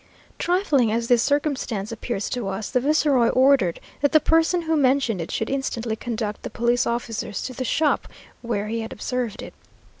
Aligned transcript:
Trifling 0.39 0.91
as 0.91 1.09
this 1.09 1.21
circumstance 1.21 1.91
appears 1.91 2.27
to 2.31 2.47
us, 2.47 2.71
the 2.71 2.79
viceroy 2.79 3.27
ordered 3.27 3.79
that 4.01 4.13
the 4.13 4.19
person 4.19 4.63
who 4.63 4.75
mentioned 4.75 5.21
it 5.21 5.29
should 5.29 5.47
instantly 5.47 5.95
conduct 5.95 6.41
the 6.41 6.49
police 6.49 6.87
officers 6.87 7.39
to 7.43 7.53
the 7.53 7.63
shop 7.63 8.07
where 8.41 8.67
he 8.67 8.79
had 8.79 8.91
observed 8.93 9.43
it. 9.43 9.53